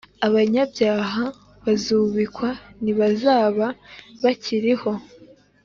abanyabyaha 0.27 1.23
bazubikwa 1.63 2.49
ntibazaba 2.83 3.67
bakiriho 4.23 4.91